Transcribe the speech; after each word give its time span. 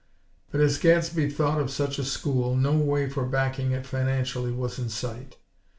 But 0.51 0.61
as 0.61 0.79
Gadsby 0.79 1.29
thought 1.29 1.61
of 1.61 1.69
such 1.69 1.99
a 1.99 2.03
school, 2.03 2.55
no 2.55 2.75
way 2.75 3.07
for 3.07 3.23
backing 3.23 3.71
it 3.71 3.85
financially 3.85 4.51
was 4.51 4.79
in 4.79 4.89
sight. 4.89 5.37